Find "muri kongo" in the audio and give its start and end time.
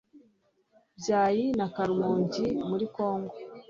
2.69-3.35